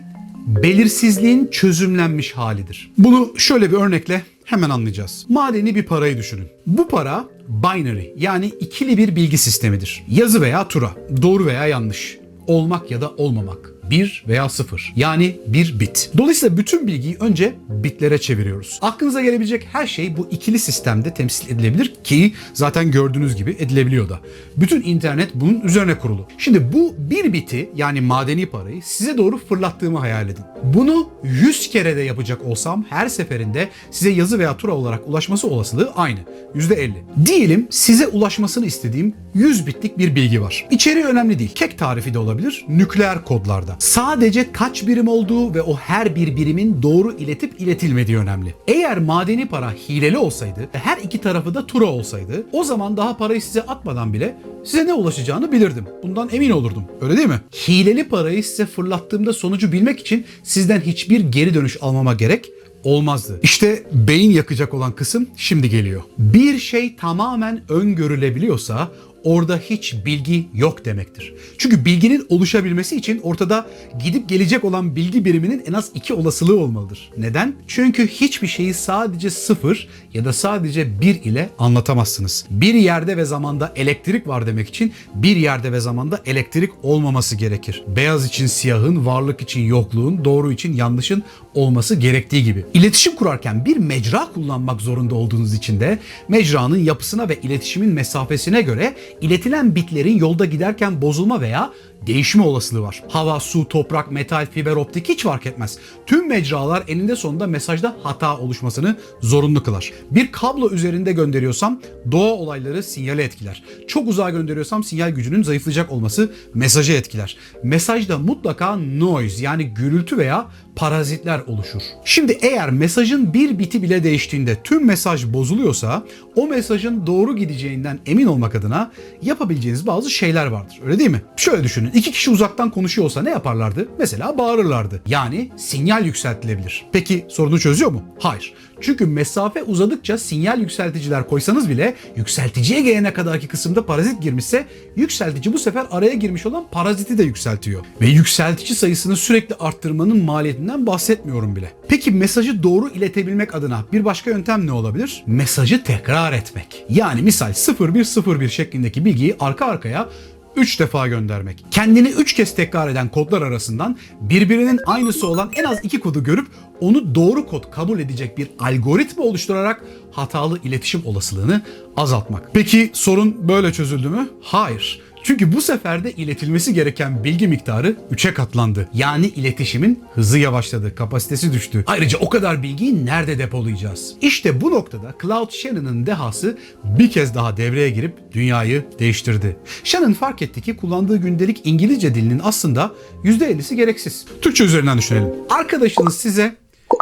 belirsizliğin 0.46 1.49
çözümlenmiş 1.50 2.32
halidir. 2.32 2.91
Bunu 2.99 3.35
şöyle 3.37 3.73
bir 3.73 3.76
örnekle 3.76 4.23
hemen 4.44 4.70
anlayacağız. 4.70 5.26
Madeni 5.29 5.75
bir 5.75 5.82
parayı 5.82 6.19
düşünün. 6.19 6.49
Bu 6.67 6.88
para 6.88 7.25
binary 7.49 8.08
yani 8.17 8.46
ikili 8.46 8.99
bir 8.99 9.17
bilgi 9.17 9.38
sistemidir. 9.38 10.03
Yazı 10.08 10.41
veya 10.41 10.69
tura, 10.69 10.91
doğru 11.23 11.46
veya 11.46 11.67
yanlış, 11.67 12.19
olmak 12.50 12.91
ya 12.91 13.00
da 13.00 13.11
olmamak. 13.17 13.80
1 13.91 14.25
veya 14.29 14.49
0 14.49 14.93
yani 14.97 15.37
bir 15.47 15.81
bit. 15.81 16.11
Dolayısıyla 16.19 16.57
bütün 16.57 16.87
bilgiyi 16.87 17.17
önce 17.21 17.55
bitlere 17.69 18.19
çeviriyoruz. 18.19 18.79
Aklınıza 18.83 19.21
gelebilecek 19.23 19.69
her 19.73 19.87
şey 19.87 20.17
bu 20.17 20.29
ikili 20.31 20.59
sistemde 20.59 21.15
temsil 21.15 21.51
edilebilir 21.51 21.95
ki 22.05 22.33
zaten 22.55 22.91
gördüğünüz 22.91 23.37
gibi 23.37 23.57
edilebiliyor 23.59 24.09
da. 24.09 24.21
Bütün 24.57 24.83
internet 24.83 25.31
bunun 25.35 25.61
üzerine 25.61 25.99
kurulu. 25.99 26.27
Şimdi 26.39 26.73
bu 26.73 26.95
bir 26.99 27.33
biti 27.33 27.71
yani 27.77 28.01
madeni 28.01 28.47
parayı 28.47 28.83
size 28.83 29.19
doğru 29.19 29.39
fırlattığımı 29.39 29.99
hayal 29.99 30.29
edin. 30.29 30.45
Bunu 30.65 31.09
100 31.25 31.71
kere 31.71 31.97
de 31.97 32.01
yapacak 32.01 32.45
olsam 32.45 32.85
her 32.91 33.09
seferinde 33.09 33.69
size 33.91 34.11
yazı 34.11 34.39
veya 34.39 34.57
tura 34.57 34.73
olarak 34.73 35.09
ulaşması 35.09 35.49
olasılığı 35.49 35.93
aynı. 35.97 36.19
%50. 36.55 36.93
Diyelim 37.27 37.67
size 37.71 38.07
ulaşmasını 38.07 38.67
istediğim 38.67 39.15
100 39.35 39.67
bitlik 39.67 39.99
bir 39.99 40.15
bilgi 40.15 40.43
var. 40.43 40.67
İçeriği 40.71 41.05
önemli 41.05 41.39
değil. 41.39 41.53
Kek 41.55 41.79
tarifi 41.79 42.15
de 42.15 42.19
olabilir. 42.19 42.65
Nükleer 42.69 43.25
kodlarda. 43.25 43.77
Sadece 43.81 44.53
kaç 44.53 44.87
birim 44.87 45.09
olduğu 45.09 45.55
ve 45.55 45.62
o 45.62 45.77
her 45.77 46.17
bir 46.17 46.37
birimin 46.37 46.82
doğru 46.82 47.12
iletip 47.12 47.61
iletilmediği 47.61 48.19
önemli. 48.19 48.55
Eğer 48.69 48.99
madeni 48.99 49.49
para 49.49 49.73
hileli 49.73 50.19
olsaydı 50.19 50.61
ve 50.61 50.79
her 50.79 50.99
iki 50.99 51.19
tarafı 51.19 51.55
da 51.55 51.67
tura 51.67 51.84
olsaydı 51.84 52.46
o 52.53 52.65
zaman 52.65 52.96
daha 52.96 53.17
parayı 53.17 53.43
size 53.43 53.63
atmadan 53.63 54.13
bile 54.13 54.37
size 54.65 54.87
ne 54.87 54.93
ulaşacağını 54.93 55.53
bilirdim. 55.53 55.84
Bundan 56.03 56.29
emin 56.32 56.51
olurdum. 56.51 56.84
Öyle 57.01 57.17
değil 57.17 57.29
mi? 57.29 57.41
Hileli 57.69 58.08
parayı 58.08 58.44
size 58.44 58.67
fırlattığımda 58.67 59.32
sonucu 59.32 59.72
bilmek 59.72 60.01
için 60.01 60.25
sizden 60.43 60.81
hiçbir 60.81 61.20
geri 61.20 61.55
dönüş 61.55 61.77
almama 61.81 62.15
gerek 62.15 62.51
olmazdı. 62.84 63.41
İşte 63.43 63.82
beyin 63.93 64.31
yakacak 64.31 64.75
olan 64.75 64.93
kısım 64.93 65.29
şimdi 65.37 65.70
geliyor. 65.70 66.03
Bir 66.19 66.58
şey 66.58 66.96
tamamen 66.96 67.63
öngörülebiliyorsa 67.69 68.89
orada 69.24 69.56
hiç 69.56 69.94
bilgi 70.06 70.48
yok 70.55 70.84
demektir. 70.84 71.34
Çünkü 71.58 71.84
bilginin 71.84 72.27
oluşabilmesi 72.29 72.96
için 72.96 73.20
ortada 73.22 73.67
gidip 74.05 74.29
gelecek 74.29 74.65
olan 74.65 74.96
bilgi 74.96 75.24
biriminin 75.24 75.62
en 75.67 75.72
az 75.72 75.91
iki 75.94 76.15
olasılığı 76.15 76.60
olmalıdır. 76.60 77.10
Neden? 77.17 77.55
Çünkü 77.67 78.08
hiçbir 78.08 78.46
şeyi 78.46 78.74
sadece 78.74 79.31
sıfır 79.31 79.89
ya 80.15 80.24
da 80.24 80.32
sadece 80.32 81.00
bir 81.00 81.22
ile 81.22 81.50
anlatamazsınız. 81.58 82.46
Bir 82.50 82.74
yerde 82.74 83.17
ve 83.17 83.24
zamanda 83.24 83.72
elektrik 83.77 84.29
var 84.29 84.46
demek 84.46 84.69
için 84.69 84.93
bir 85.15 85.36
yerde 85.36 85.72
ve 85.72 85.81
zamanda 85.81 86.20
elektrik 86.27 86.70
olmaması 86.82 87.36
gerekir. 87.36 87.84
Beyaz 87.96 88.27
için 88.27 88.46
siyahın, 88.46 89.06
varlık 89.06 89.41
için 89.43 89.60
yokluğun, 89.60 90.24
doğru 90.24 90.53
için 90.53 90.72
yanlışın 90.72 91.22
olması 91.55 91.95
gerektiği 91.95 92.45
gibi. 92.45 92.67
İletişim 92.75 93.17
kurarken 93.17 93.65
bir 93.65 93.77
mecra 93.77 94.29
kullanmak 94.35 94.81
zorunda 94.81 95.15
olduğunuz 95.15 95.55
için 95.55 95.81
de 95.81 95.99
mecranın 96.29 96.79
yapısına 96.79 97.29
ve 97.29 97.41
iletişimin 97.41 97.93
mesafesine 97.93 98.63
göre 98.63 98.95
iletilen 99.21 99.75
bitlerin 99.75 100.19
yolda 100.19 100.45
giderken 100.45 101.03
bozulma 101.03 101.41
veya 101.41 101.71
değişme 102.07 102.43
olasılığı 102.43 102.83
var. 102.83 103.03
Hava, 103.09 103.41
su, 103.41 103.69
toprak, 103.69 104.11
metal, 104.11 104.47
fiber 104.47 104.77
optik 104.77 105.09
hiç 105.09 105.23
fark 105.23 105.47
etmez. 105.47 105.79
Tüm 106.07 106.29
mecralar 106.29 106.85
eninde 106.89 107.17
sonunda 107.17 107.47
mesajda 107.47 107.97
hata 108.03 108.39
oluşmasını 108.39 108.97
zorunlu 109.21 109.63
kılar. 109.63 109.93
Bir 110.11 110.33
kablo 110.33 110.71
üzerinde 110.71 111.13
gönderiyorsam 111.13 111.81
doğa 112.13 112.33
olayları 112.33 112.83
sinyale 112.83 113.23
etkiler. 113.23 113.63
Çok 113.89 114.09
uzağa 114.09 114.31
gönderiyorsam 114.31 114.85
sinyal 114.85 115.11
gücünün 115.11 115.43
zayıflayacak 115.43 115.93
olması 115.93 116.33
mesajı 116.55 116.93
etkiler. 116.93 117.37
Mesajda 117.63 118.19
mutlaka 118.19 118.77
noise 118.77 119.45
yani 119.45 119.65
gürültü 119.65 120.19
veya 120.19 120.47
parazitler 120.81 121.41
oluşur. 121.46 121.82
Şimdi 122.05 122.39
eğer 122.43 122.70
mesajın 122.70 123.34
bir 123.34 123.58
biti 123.58 123.82
bile 123.82 124.05
değiştiğinde 124.05 124.56
tüm 124.65 124.87
mesaj 124.87 125.27
bozuluyorsa 125.27 126.03
o 126.37 126.46
mesajın 126.46 127.06
doğru 127.06 127.37
gideceğinden 127.37 127.99
emin 128.06 128.27
olmak 128.27 128.55
adına 128.55 128.91
yapabileceğiniz 129.22 129.87
bazı 129.87 130.10
şeyler 130.10 130.46
vardır. 130.46 130.81
Öyle 130.87 130.99
değil 130.99 131.10
mi? 131.10 131.22
Şöyle 131.37 131.65
düşünün. 131.65 131.91
İki 131.94 132.13
kişi 132.13 132.31
uzaktan 132.31 132.70
konuşuyor 132.70 133.05
olsa 133.05 133.22
ne 133.22 133.31
yaparlardı? 133.31 133.89
Mesela 133.99 134.39
bağırırlardı. 134.39 135.03
Yani 135.06 135.51
sinyal 135.56 136.06
yükseltilebilir. 136.06 136.87
Peki 136.93 137.27
sorunu 137.29 137.60
çözüyor 137.60 137.91
mu? 137.91 138.03
Hayır. 138.19 138.55
Çünkü 138.81 139.06
mesafe 139.06 139.63
uzadıkça 139.63 140.19
sinyal 140.19 140.60
yükselticiler 140.60 141.29
koysanız 141.29 141.69
bile 141.69 141.94
yükselticiye 142.17 142.81
gelene 142.81 143.13
kadarki 143.13 143.49
kısımda 143.49 143.87
parazit 143.87 144.22
girmişse 144.22 144.67
yükseltici 144.96 145.55
bu 145.55 145.58
sefer 145.58 145.87
araya 145.91 146.15
girmiş 146.15 146.46
olan 146.46 146.65
paraziti 146.70 147.19
de 147.19 147.22
yükseltiyor. 147.22 147.84
Ve 148.01 148.06
yükseltici 148.06 148.75
sayısını 148.75 149.17
sürekli 149.17 149.55
arttırmanın 149.55 150.25
maliyetinden 150.25 150.69
bahsetmiyorum 150.79 151.56
bile. 151.56 151.72
Peki 151.89 152.10
mesajı 152.10 152.62
doğru 152.62 152.89
iletebilmek 152.89 153.55
adına 153.55 153.84
bir 153.93 154.05
başka 154.05 154.31
yöntem 154.31 154.67
ne 154.67 154.72
olabilir? 154.72 155.22
Mesajı 155.27 155.84
tekrar 155.84 156.32
etmek. 156.32 156.84
Yani 156.89 157.22
misal 157.22 157.53
0101 157.81 158.48
şeklindeki 158.48 159.05
bilgiyi 159.05 159.36
arka 159.41 159.67
arkaya 159.67 160.08
3 160.56 160.81
defa 160.81 161.08
göndermek. 161.08 161.65
Kendini 161.70 162.08
3 162.08 162.32
kez 162.34 162.55
tekrar 162.55 162.89
eden 162.89 163.08
kodlar 163.08 163.43
arasından 163.43 163.96
birbirinin 164.20 164.81
aynısı 164.86 165.27
olan 165.27 165.50
en 165.56 165.65
az 165.65 165.84
2 165.84 166.00
kodu 166.00 166.24
görüp 166.24 166.46
onu 166.81 167.15
doğru 167.15 167.46
kod 167.46 167.70
kabul 167.70 167.98
edecek 167.98 168.39
bir 168.39 168.48
algoritma 168.58 169.24
oluşturarak 169.24 169.84
hatalı 170.12 170.58
iletişim 170.65 171.03
olasılığını 171.05 171.62
azaltmak. 171.96 172.50
Peki 172.53 172.91
sorun 172.93 173.48
böyle 173.48 173.72
çözüldü 173.72 174.08
mü? 174.08 174.29
Hayır. 174.43 175.00
Çünkü 175.22 175.53
bu 175.53 175.60
sefer 175.60 176.05
de 176.05 176.12
iletilmesi 176.12 176.74
gereken 176.74 177.24
bilgi 177.24 177.48
miktarı 177.48 177.96
3'e 178.12 178.34
katlandı. 178.34 178.89
Yani 178.94 179.27
iletişimin 179.27 180.05
hızı 180.15 180.39
yavaşladı, 180.39 180.94
kapasitesi 180.94 181.53
düştü. 181.53 181.84
Ayrıca 181.86 182.19
o 182.19 182.29
kadar 182.29 182.62
bilgiyi 182.62 183.06
nerede 183.06 183.39
depolayacağız? 183.39 184.15
İşte 184.20 184.60
bu 184.60 184.70
noktada 184.70 185.15
Cloud 185.22 185.50
Shannon'ın 185.50 186.06
dehası 186.06 186.58
bir 186.84 187.10
kez 187.10 187.34
daha 187.34 187.56
devreye 187.56 187.91
girip 187.91 188.32
dünyayı 188.32 188.84
değiştirdi. 188.98 189.56
Shannon 189.84 190.12
fark 190.12 190.43
etti 190.43 190.60
ki 190.60 190.77
kullandığı 190.77 191.17
gündelik 191.17 191.60
İngilizce 191.65 192.15
dilinin 192.15 192.41
aslında 192.44 192.93
%50'si 193.24 193.74
gereksiz. 193.74 194.27
Türkçe 194.43 194.65
üzerinden 194.65 194.98
düşünelim. 194.98 195.29
Arkadaşınız 195.50 196.17
size 196.17 196.56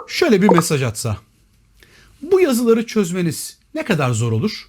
şöyle 0.09 0.43
bir 0.43 0.49
mesaj 0.49 0.83
atsa. 0.83 1.17
Bu 2.23 2.41
yazıları 2.41 2.87
çözmeniz 2.87 3.59
ne 3.75 3.85
kadar 3.85 4.11
zor 4.11 4.33
olur? 4.33 4.69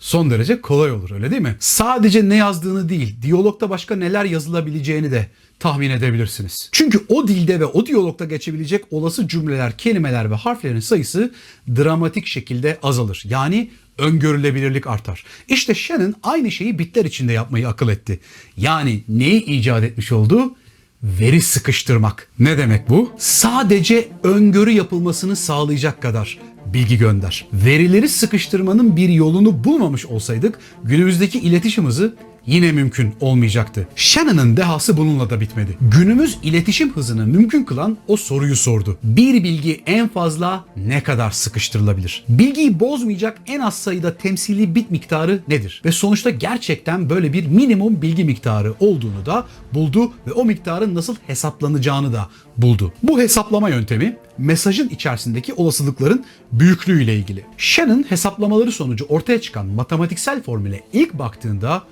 Son 0.00 0.30
derece 0.30 0.60
kolay 0.60 0.92
olur 0.92 1.10
öyle 1.10 1.30
değil 1.30 1.42
mi? 1.42 1.56
Sadece 1.60 2.28
ne 2.28 2.36
yazdığını 2.36 2.88
değil, 2.88 3.16
diyalogta 3.22 3.70
başka 3.70 3.96
neler 3.96 4.24
yazılabileceğini 4.24 5.10
de 5.10 5.26
tahmin 5.58 5.90
edebilirsiniz. 5.90 6.68
Çünkü 6.72 7.00
o 7.08 7.28
dilde 7.28 7.60
ve 7.60 7.64
o 7.64 7.86
diyalogta 7.86 8.24
geçebilecek 8.24 8.84
olası 8.90 9.28
cümleler, 9.28 9.78
kelimeler 9.78 10.30
ve 10.30 10.34
harflerin 10.34 10.80
sayısı 10.80 11.32
dramatik 11.68 12.26
şekilde 12.26 12.78
azalır. 12.82 13.22
Yani 13.24 13.70
öngörülebilirlik 13.98 14.86
artar. 14.86 15.24
İşte 15.48 15.74
Shannon 15.74 16.14
aynı 16.22 16.50
şeyi 16.50 16.78
bitler 16.78 17.04
içinde 17.04 17.32
yapmayı 17.32 17.68
akıl 17.68 17.88
etti. 17.88 18.20
Yani 18.56 19.02
neyi 19.08 19.44
icat 19.44 19.84
etmiş 19.84 20.12
oldu? 20.12 20.54
Veri 21.02 21.40
sıkıştırmak. 21.40 22.28
Ne 22.38 22.58
demek 22.58 22.88
bu? 22.88 23.10
Sadece 23.18 24.08
öngörü 24.22 24.70
yapılmasını 24.70 25.36
sağlayacak 25.36 26.02
kadar 26.02 26.38
bilgi 26.66 26.98
gönder. 26.98 27.46
Verileri 27.52 28.08
sıkıştırmanın 28.08 28.96
bir 28.96 29.08
yolunu 29.08 29.64
bulmamış 29.64 30.06
olsaydık 30.06 30.58
günümüzdeki 30.84 31.38
iletişim 31.38 31.86
hızı 31.86 32.16
yine 32.48 32.72
mümkün 32.72 33.14
olmayacaktı. 33.20 33.88
Shannon'ın 33.96 34.56
dehası 34.56 34.96
bununla 34.96 35.30
da 35.30 35.40
bitmedi. 35.40 35.78
Günümüz 35.80 36.38
iletişim 36.42 36.92
hızını 36.92 37.26
mümkün 37.26 37.64
kılan 37.64 37.96
o 38.08 38.16
soruyu 38.16 38.56
sordu. 38.56 38.98
Bir 39.02 39.44
bilgi 39.44 39.82
en 39.86 40.08
fazla 40.08 40.64
ne 40.76 41.02
kadar 41.02 41.30
sıkıştırılabilir? 41.30 42.24
Bilgiyi 42.28 42.80
bozmayacak 42.80 43.38
en 43.46 43.60
az 43.60 43.74
sayıda 43.78 44.16
temsili 44.16 44.74
bit 44.74 44.90
miktarı 44.90 45.42
nedir? 45.48 45.82
Ve 45.84 45.92
sonuçta 45.92 46.30
gerçekten 46.30 47.10
böyle 47.10 47.32
bir 47.32 47.46
minimum 47.46 48.02
bilgi 48.02 48.24
miktarı 48.24 48.74
olduğunu 48.80 49.26
da 49.26 49.46
buldu 49.74 50.12
ve 50.26 50.32
o 50.32 50.44
miktarın 50.44 50.94
nasıl 50.94 51.16
hesaplanacağını 51.26 52.12
da 52.12 52.28
buldu. 52.56 52.92
Bu 53.02 53.20
hesaplama 53.20 53.68
yöntemi 53.68 54.16
mesajın 54.38 54.88
içerisindeki 54.88 55.54
olasılıkların 55.54 56.24
büyüklüğüyle 56.52 57.16
ilgili. 57.16 57.44
Shannon 57.56 58.02
hesaplamaları 58.08 58.72
sonucu 58.72 59.04
ortaya 59.08 59.40
çıkan 59.40 59.66
matematiksel 59.66 60.42
formüle 60.42 60.82
ilk 60.92 61.14
baktığında 61.14 61.82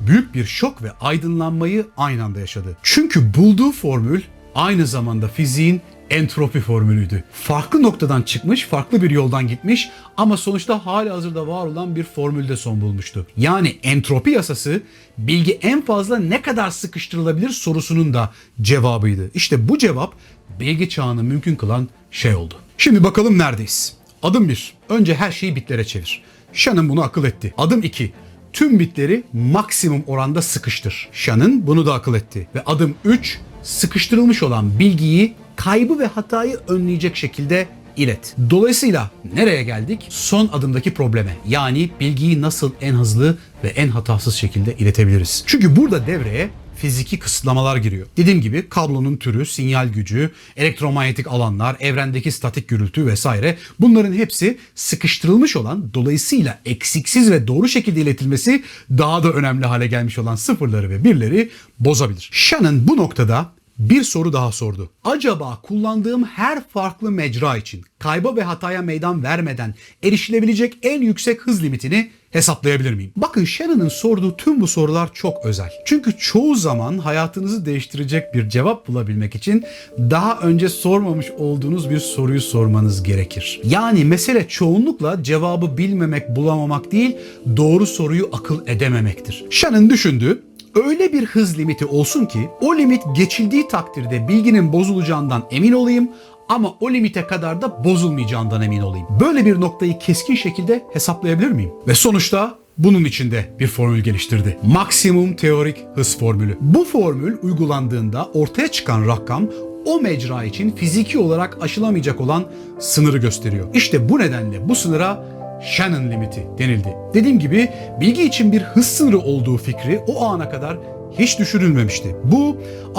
büyük 0.00 0.34
bir 0.34 0.44
şok 0.44 0.82
ve 0.82 0.90
aydınlanmayı 1.00 1.86
aynı 1.96 2.24
anda 2.24 2.40
yaşadı. 2.40 2.76
Çünkü 2.82 3.34
bulduğu 3.34 3.72
formül 3.72 4.22
aynı 4.54 4.86
zamanda 4.86 5.28
fiziğin 5.28 5.80
entropi 6.10 6.60
formülüydü. 6.60 7.24
Farklı 7.32 7.82
noktadan 7.82 8.22
çıkmış, 8.22 8.64
farklı 8.64 9.02
bir 9.02 9.10
yoldan 9.10 9.48
gitmiş 9.48 9.88
ama 10.16 10.36
sonuçta 10.36 10.86
hali 10.86 11.10
hazırda 11.10 11.46
var 11.46 11.66
olan 11.66 11.96
bir 11.96 12.04
formülde 12.04 12.56
son 12.56 12.80
bulmuştu. 12.80 13.26
Yani 13.36 13.78
entropi 13.82 14.30
yasası 14.30 14.82
bilgi 15.18 15.52
en 15.62 15.84
fazla 15.84 16.18
ne 16.18 16.42
kadar 16.42 16.70
sıkıştırılabilir 16.70 17.48
sorusunun 17.48 18.14
da 18.14 18.30
cevabıydı. 18.60 19.30
İşte 19.34 19.68
bu 19.68 19.78
cevap 19.78 20.14
bilgi 20.60 20.88
çağını 20.88 21.22
mümkün 21.22 21.56
kılan 21.56 21.88
şey 22.10 22.34
oldu. 22.34 22.54
Şimdi 22.78 23.04
bakalım 23.04 23.38
neredeyiz? 23.38 23.96
Adım 24.22 24.48
1. 24.48 24.74
Önce 24.88 25.14
her 25.14 25.32
şeyi 25.32 25.56
bitlere 25.56 25.84
çevir. 25.84 26.22
Shannon 26.52 26.88
bunu 26.88 27.02
akıl 27.02 27.24
etti. 27.24 27.54
Adım 27.58 27.82
2 27.82 28.12
tüm 28.52 28.78
bitleri 28.78 29.24
maksimum 29.32 30.02
oranda 30.06 30.42
sıkıştır. 30.42 31.08
Shannon 31.12 31.66
bunu 31.66 31.86
da 31.86 31.94
akıl 31.94 32.14
etti. 32.14 32.48
Ve 32.54 32.64
adım 32.64 32.94
3 33.04 33.38
sıkıştırılmış 33.62 34.42
olan 34.42 34.78
bilgiyi 34.78 35.34
kaybı 35.56 35.98
ve 35.98 36.06
hatayı 36.06 36.56
önleyecek 36.68 37.16
şekilde 37.16 37.68
ilet. 37.96 38.36
Dolayısıyla 38.50 39.10
nereye 39.34 39.62
geldik? 39.62 40.06
Son 40.08 40.50
adımdaki 40.52 40.94
probleme. 40.94 41.36
Yani 41.48 41.90
bilgiyi 42.00 42.42
nasıl 42.42 42.72
en 42.80 42.94
hızlı 42.94 43.38
ve 43.64 43.68
en 43.68 43.88
hatasız 43.88 44.34
şekilde 44.34 44.74
iletebiliriz. 44.74 45.44
Çünkü 45.46 45.76
burada 45.76 46.06
devreye 46.06 46.50
fiziki 46.80 47.18
kısıtlamalar 47.18 47.76
giriyor. 47.76 48.06
Dediğim 48.16 48.40
gibi 48.40 48.68
kablonun 48.68 49.16
türü, 49.16 49.46
sinyal 49.46 49.88
gücü, 49.88 50.30
elektromanyetik 50.56 51.26
alanlar, 51.26 51.76
evrendeki 51.80 52.32
statik 52.32 52.68
gürültü 52.68 53.06
vesaire 53.06 53.58
bunların 53.80 54.12
hepsi 54.12 54.58
sıkıştırılmış 54.74 55.56
olan 55.56 55.94
dolayısıyla 55.94 56.58
eksiksiz 56.64 57.30
ve 57.30 57.46
doğru 57.46 57.68
şekilde 57.68 58.00
iletilmesi 58.00 58.62
daha 58.90 59.22
da 59.22 59.32
önemli 59.32 59.66
hale 59.66 59.86
gelmiş 59.86 60.18
olan 60.18 60.36
sıfırları 60.36 60.90
ve 60.90 61.04
birleri 61.04 61.50
bozabilir. 61.78 62.30
Shannon 62.32 62.88
bu 62.88 62.96
noktada 62.96 63.52
bir 63.78 64.02
soru 64.02 64.32
daha 64.32 64.52
sordu. 64.52 64.90
Acaba 65.04 65.60
kullandığım 65.62 66.24
her 66.24 66.68
farklı 66.68 67.10
mecra 67.10 67.56
için 67.56 67.84
kayba 67.98 68.36
ve 68.36 68.42
hataya 68.42 68.82
meydan 68.82 69.22
vermeden 69.22 69.74
erişilebilecek 70.02 70.76
en 70.82 71.02
yüksek 71.02 71.40
hız 71.40 71.62
limitini 71.62 72.10
hesaplayabilir 72.30 72.94
miyim? 72.94 73.12
Bakın 73.16 73.44
Shannon'ın 73.44 73.88
sorduğu 73.88 74.36
tüm 74.36 74.60
bu 74.60 74.66
sorular 74.66 75.10
çok 75.12 75.44
özel. 75.44 75.70
Çünkü 75.84 76.18
çoğu 76.18 76.54
zaman 76.54 76.98
hayatınızı 76.98 77.66
değiştirecek 77.66 78.34
bir 78.34 78.48
cevap 78.48 78.88
bulabilmek 78.88 79.34
için 79.34 79.64
daha 79.98 80.38
önce 80.38 80.68
sormamış 80.68 81.30
olduğunuz 81.30 81.90
bir 81.90 81.98
soruyu 81.98 82.40
sormanız 82.40 83.02
gerekir. 83.02 83.60
Yani 83.64 84.04
mesele 84.04 84.48
çoğunlukla 84.48 85.22
cevabı 85.22 85.78
bilmemek, 85.78 86.36
bulamamak 86.36 86.92
değil, 86.92 87.16
doğru 87.56 87.86
soruyu 87.86 88.28
akıl 88.32 88.66
edememektir. 88.66 89.44
Shannon 89.50 89.90
düşündü 89.90 90.42
öyle 90.74 91.12
bir 91.12 91.26
hız 91.26 91.58
limiti 91.58 91.86
olsun 91.86 92.26
ki 92.26 92.48
o 92.60 92.76
limit 92.76 93.02
geçildiği 93.16 93.68
takdirde 93.68 94.28
bilginin 94.28 94.72
bozulacağından 94.72 95.42
emin 95.50 95.72
olayım 95.72 96.10
ama 96.50 96.74
o 96.80 96.90
limite 96.90 97.26
kadar 97.26 97.62
da 97.62 97.84
bozulmayacağından 97.84 98.62
emin 98.62 98.80
olayım. 98.80 99.06
Böyle 99.20 99.46
bir 99.46 99.60
noktayı 99.60 99.98
keskin 99.98 100.34
şekilde 100.34 100.84
hesaplayabilir 100.92 101.50
miyim? 101.50 101.70
Ve 101.88 101.94
sonuçta 101.94 102.58
bunun 102.78 103.04
içinde 103.04 103.56
bir 103.58 103.66
formül 103.66 104.00
geliştirdi. 104.00 104.58
Maksimum 104.62 105.36
teorik 105.36 105.76
hız 105.94 106.18
formülü. 106.18 106.58
Bu 106.60 106.84
formül 106.84 107.36
uygulandığında 107.42 108.28
ortaya 108.34 108.68
çıkan 108.68 109.06
rakam 109.06 109.46
o 109.86 110.00
mecra 110.00 110.44
için 110.44 110.70
fiziki 110.70 111.18
olarak 111.18 111.58
aşılamayacak 111.62 112.20
olan 112.20 112.44
sınırı 112.78 113.18
gösteriyor. 113.18 113.74
İşte 113.74 114.08
bu 114.08 114.18
nedenle 114.18 114.68
bu 114.68 114.74
sınıra 114.74 115.24
Shannon 115.64 116.10
limiti 116.10 116.46
denildi. 116.58 116.96
Dediğim 117.14 117.38
gibi 117.38 117.70
bilgi 118.00 118.22
için 118.22 118.52
bir 118.52 118.60
hız 118.60 118.86
sınırı 118.86 119.18
olduğu 119.18 119.56
fikri 119.56 120.00
o 120.06 120.24
ana 120.24 120.48
kadar 120.48 120.78
hiç 121.18 121.38
düşürülmemişti. 121.38 122.16
Bu 122.24 122.56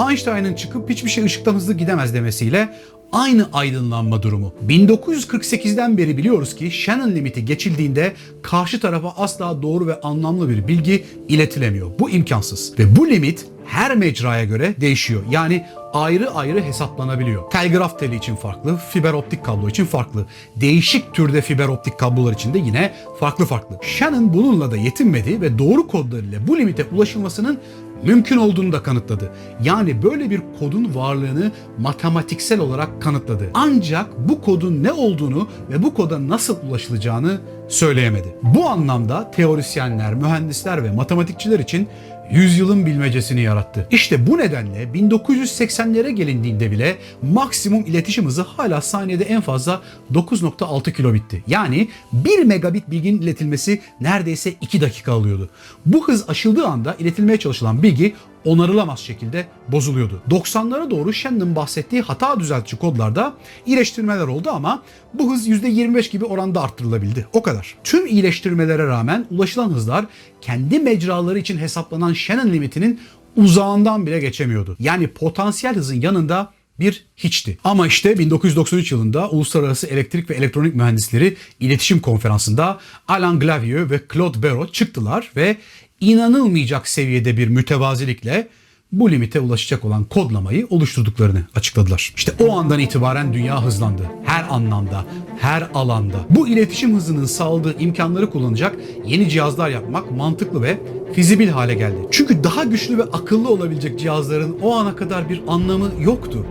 Einstein'ın 0.08 0.54
çıkıp 0.54 0.90
hiçbir 0.90 1.10
şey 1.10 1.24
ışıktan 1.24 1.54
hızlı 1.54 1.74
gidemez 1.74 2.14
demesiyle 2.14 2.68
aynı 3.12 3.48
aydınlanma 3.52 4.22
durumu. 4.22 4.52
1948'den 4.68 5.98
beri 5.98 6.16
biliyoruz 6.16 6.56
ki 6.56 6.70
Shannon 6.70 7.10
limiti 7.10 7.44
geçildiğinde 7.44 8.12
karşı 8.42 8.80
tarafa 8.80 9.08
asla 9.16 9.62
doğru 9.62 9.86
ve 9.86 10.00
anlamlı 10.00 10.48
bir 10.48 10.68
bilgi 10.68 11.04
iletilemiyor. 11.28 11.90
Bu 11.98 12.10
imkansız. 12.10 12.78
Ve 12.78 12.96
bu 12.96 13.08
limit 13.08 13.46
her 13.66 13.96
mecraya 13.96 14.44
göre 14.44 14.74
değişiyor. 14.80 15.22
Yani 15.30 15.66
ayrı 15.92 16.30
ayrı 16.30 16.62
hesaplanabiliyor. 16.62 17.50
Telgraf 17.50 17.98
teli 17.98 18.16
için 18.16 18.36
farklı, 18.36 18.76
fiber 18.90 19.12
optik 19.12 19.44
kablo 19.44 19.68
için 19.68 19.84
farklı. 19.84 20.26
Değişik 20.56 21.14
türde 21.14 21.40
fiber 21.40 21.68
optik 21.68 21.98
kablolar 21.98 22.32
için 22.32 22.54
de 22.54 22.58
yine 22.58 22.94
farklı 23.20 23.44
farklı. 23.44 23.78
Shannon 23.82 24.34
bununla 24.34 24.70
da 24.70 24.76
yetinmedi 24.76 25.40
ve 25.40 25.58
doğru 25.58 25.86
kodlarıyla 25.86 26.46
bu 26.46 26.58
limite 26.58 26.84
ulaşılmasının 26.84 27.58
mümkün 28.04 28.36
olduğunu 28.36 28.72
da 28.72 28.82
kanıtladı. 28.82 29.30
Yani 29.62 30.02
böyle 30.02 30.30
bir 30.30 30.40
kodun 30.58 30.94
varlığını 30.94 31.50
matematiksel 31.78 32.60
olarak 32.60 33.02
kanıtladı. 33.02 33.50
Ancak 33.54 34.28
bu 34.28 34.40
kodun 34.40 34.82
ne 34.82 34.92
olduğunu 34.92 35.48
ve 35.70 35.82
bu 35.82 35.94
koda 35.94 36.28
nasıl 36.28 36.56
ulaşılacağını 36.68 37.40
söyleyemedi. 37.68 38.36
Bu 38.42 38.68
anlamda 38.68 39.30
teorisyenler, 39.30 40.14
mühendisler 40.14 40.84
ve 40.84 40.90
matematikçiler 40.90 41.58
için 41.58 41.88
yüzyılın 42.30 42.86
bilmecesini 42.86 43.40
yarattı. 43.40 43.86
İşte 43.90 44.26
bu 44.26 44.38
nedenle 44.38 44.82
1980'lere 44.82 46.10
gelindiğinde 46.10 46.70
bile 46.70 46.96
maksimum 47.22 47.86
iletişim 47.86 48.26
hızı 48.26 48.42
hala 48.42 48.80
saniyede 48.80 49.24
en 49.24 49.40
fazla 49.40 49.80
9.6 50.12 50.92
kilobitti. 50.92 51.44
Yani 51.46 51.88
1 52.12 52.44
megabit 52.44 52.90
bilginin 52.90 53.22
iletilmesi 53.22 53.80
neredeyse 54.00 54.54
2 54.60 54.80
dakika 54.80 55.12
alıyordu. 55.12 55.48
Bu 55.86 56.08
hız 56.08 56.28
aşıldığı 56.28 56.66
anda 56.66 56.96
iletilmeye 56.98 57.38
çalışılan 57.38 57.82
bilgi 57.82 58.14
onarılamaz 58.44 59.00
şekilde 59.00 59.46
bozuluyordu. 59.68 60.22
90'lara 60.30 60.90
doğru 60.90 61.12
Shannon'ın 61.12 61.56
bahsettiği 61.56 62.02
hata 62.02 62.40
düzeltici 62.40 62.80
kodlarda 62.80 63.34
iyileştirmeler 63.66 64.26
oldu 64.26 64.50
ama 64.50 64.82
bu 65.14 65.32
hız 65.32 65.48
%25 65.48 66.10
gibi 66.10 66.24
oranda 66.24 66.62
arttırılabildi. 66.62 67.26
O 67.32 67.42
kadar. 67.42 67.74
Tüm 67.84 68.06
iyileştirmelere 68.06 68.86
rağmen 68.86 69.26
ulaşılan 69.30 69.70
hızlar 69.70 70.04
kendi 70.40 70.78
mecraları 70.78 71.38
için 71.38 71.58
hesaplanan 71.58 72.12
Shannon 72.12 72.52
limitinin 72.52 73.00
uzağından 73.36 74.06
bile 74.06 74.20
geçemiyordu. 74.20 74.76
Yani 74.78 75.08
potansiyel 75.08 75.76
hızın 75.76 76.00
yanında 76.00 76.52
bir 76.80 77.06
hiçti. 77.16 77.58
Ama 77.64 77.86
işte 77.86 78.18
1993 78.18 78.92
yılında 78.92 79.30
Uluslararası 79.30 79.86
Elektrik 79.86 80.30
ve 80.30 80.34
Elektronik 80.34 80.74
Mühendisleri 80.74 81.36
İletişim 81.60 82.00
Konferansı'nda 82.00 82.80
Alan 83.08 83.40
Glavieux 83.40 83.90
ve 83.90 84.00
Claude 84.12 84.42
Barrot 84.42 84.74
çıktılar 84.74 85.30
ve 85.36 85.56
inanılmayacak 86.02 86.88
seviyede 86.88 87.36
bir 87.36 87.48
mütevazilikle 87.48 88.48
bu 88.92 89.10
limite 89.10 89.40
ulaşacak 89.40 89.84
olan 89.84 90.04
kodlamayı 90.04 90.66
oluşturduklarını 90.70 91.44
açıkladılar. 91.54 92.12
İşte 92.16 92.32
o 92.44 92.52
andan 92.52 92.78
itibaren 92.78 93.32
dünya 93.32 93.64
hızlandı. 93.64 94.02
Her 94.24 94.44
anlamda, 94.50 95.04
her 95.40 95.68
alanda. 95.74 96.26
Bu 96.30 96.48
iletişim 96.48 96.96
hızının 96.96 97.24
sağladığı 97.24 97.78
imkanları 97.78 98.30
kullanacak 98.30 98.76
yeni 99.06 99.28
cihazlar 99.28 99.70
yapmak 99.70 100.10
mantıklı 100.10 100.62
ve 100.62 100.78
fizibil 101.14 101.48
hale 101.48 101.74
geldi. 101.74 101.96
Çünkü 102.10 102.44
daha 102.44 102.64
güçlü 102.64 102.98
ve 102.98 103.02
akıllı 103.02 103.48
olabilecek 103.48 103.98
cihazların 103.98 104.58
o 104.62 104.74
ana 104.74 104.96
kadar 104.96 105.28
bir 105.28 105.42
anlamı 105.48 105.90
yoktu. 106.00 106.46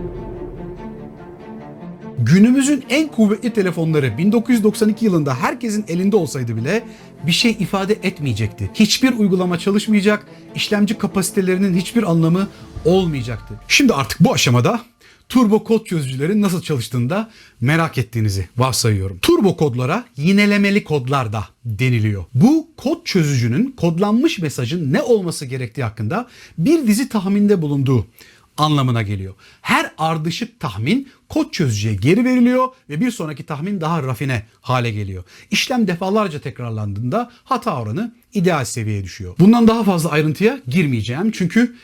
Günümüzün 2.18 2.84
en 2.90 3.08
kuvvetli 3.08 3.52
telefonları 3.52 4.18
1992 4.18 5.04
yılında 5.04 5.34
herkesin 5.34 5.84
elinde 5.88 6.16
olsaydı 6.16 6.56
bile 6.56 6.82
bir 7.26 7.32
şey 7.32 7.50
ifade 7.50 7.92
etmeyecekti. 7.92 8.70
Hiçbir 8.74 9.12
uygulama 9.18 9.58
çalışmayacak, 9.58 10.26
işlemci 10.54 10.98
kapasitelerinin 10.98 11.76
hiçbir 11.76 12.10
anlamı 12.10 12.48
olmayacaktı. 12.84 13.54
Şimdi 13.68 13.94
artık 13.94 14.20
bu 14.20 14.32
aşamada 14.32 14.80
turbo 15.28 15.64
kod 15.64 15.84
çözücülerin 15.84 16.42
nasıl 16.42 16.62
çalıştığını 16.62 17.10
da 17.10 17.30
merak 17.60 17.98
ettiğinizi 17.98 18.48
varsayıyorum. 18.56 19.18
Turbo 19.18 19.56
kodlara 19.56 20.04
yinelemeli 20.16 20.84
kodlar 20.84 21.32
da 21.32 21.44
deniliyor. 21.64 22.24
Bu 22.34 22.68
kod 22.76 23.04
çözücünün 23.04 23.74
kodlanmış 23.76 24.38
mesajın 24.38 24.92
ne 24.92 25.02
olması 25.02 25.46
gerektiği 25.46 25.82
hakkında 25.82 26.28
bir 26.58 26.86
dizi 26.86 27.08
tahminde 27.08 27.62
bulunduğu 27.62 28.06
anlamına 28.56 29.02
geliyor. 29.02 29.34
Her 29.60 29.92
ardışık 29.98 30.60
tahmin 30.60 31.08
kod 31.28 31.50
çözücüye 31.50 31.94
geri 31.94 32.24
veriliyor 32.24 32.68
ve 32.88 33.00
bir 33.00 33.10
sonraki 33.10 33.46
tahmin 33.46 33.80
daha 33.80 34.02
rafine 34.02 34.46
hale 34.60 34.90
geliyor. 34.90 35.24
İşlem 35.50 35.86
defalarca 35.86 36.40
tekrarlandığında 36.40 37.30
hata 37.44 37.82
oranı 37.82 38.14
ideal 38.34 38.64
seviyeye 38.64 39.04
düşüyor. 39.04 39.34
Bundan 39.38 39.68
daha 39.68 39.84
fazla 39.84 40.10
ayrıntıya 40.10 40.60
girmeyeceğim 40.68 41.30
çünkü 41.30 41.76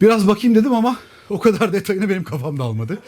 biraz 0.00 0.28
bakayım 0.28 0.56
dedim 0.56 0.74
ama 0.74 0.96
o 1.30 1.38
kadar 1.38 1.72
detayını 1.72 2.08
benim 2.08 2.24
kafamda 2.24 2.64
almadı. 2.64 2.98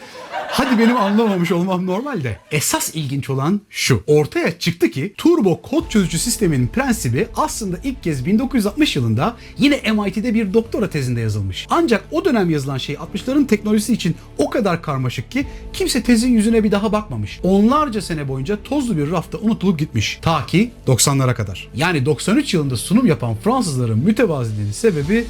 Hadi 0.55 0.79
benim 0.79 0.97
anlamamış 0.97 1.51
olmam 1.51 1.85
normal 1.85 2.23
de. 2.23 2.37
Esas 2.51 2.95
ilginç 2.95 3.29
olan 3.29 3.61
şu. 3.69 4.03
Ortaya 4.07 4.59
çıktı 4.59 4.91
ki 4.91 5.13
turbo 5.17 5.61
kod 5.61 5.89
çözücü 5.89 6.19
sisteminin 6.19 6.67
prensibi 6.67 7.27
aslında 7.35 7.77
ilk 7.83 8.03
kez 8.03 8.25
1960 8.25 8.95
yılında 8.95 9.35
yine 9.57 9.81
MIT'de 9.91 10.33
bir 10.33 10.53
doktora 10.53 10.89
tezinde 10.89 11.21
yazılmış. 11.21 11.67
Ancak 11.69 12.03
o 12.11 12.25
dönem 12.25 12.49
yazılan 12.49 12.77
şey 12.77 12.95
60'ların 12.95 13.47
teknolojisi 13.47 13.93
için 13.93 14.15
o 14.37 14.49
kadar 14.49 14.81
karmaşık 14.81 15.31
ki 15.31 15.47
kimse 15.73 16.03
tezin 16.03 16.31
yüzüne 16.31 16.63
bir 16.63 16.71
daha 16.71 16.91
bakmamış. 16.91 17.39
Onlarca 17.43 18.01
sene 18.01 18.27
boyunca 18.27 18.63
tozlu 18.63 18.97
bir 18.97 19.11
rafta 19.11 19.37
unutulup 19.37 19.79
gitmiş. 19.79 20.19
Ta 20.21 20.45
ki 20.45 20.71
90'lara 20.87 21.33
kadar. 21.33 21.67
Yani 21.75 22.05
93 22.05 22.53
yılında 22.53 22.77
sunum 22.77 23.05
yapan 23.05 23.35
Fransızların 23.43 23.99
mütevaziliğinin 23.99 24.71
sebebi 24.71 25.25